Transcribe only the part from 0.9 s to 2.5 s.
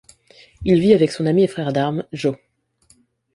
avec son ami et frère d'arme, Jo.